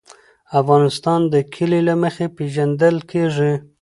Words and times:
افغانستان 0.61 1.19
د 1.33 1.35
کلي 1.53 1.81
له 1.87 1.93
مخې 2.03 2.25
پېژندل 2.37 2.95
کېږي. 3.11 3.51